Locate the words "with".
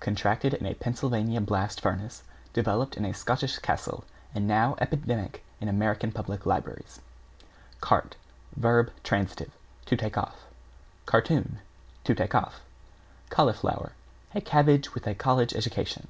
14.94-15.06